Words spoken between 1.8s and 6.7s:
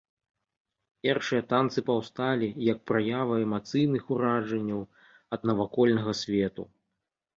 паўсталі, як праява эмацыйных уражанняў ад навакольнага свету.